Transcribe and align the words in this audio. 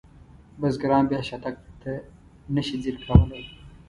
بزګران 0.59 1.03
بیا 1.09 1.19
شاتګ 1.27 1.55
ته 1.81 1.91
نشي 2.53 2.77
ځیر 2.83 2.95
کولی. 3.03 3.41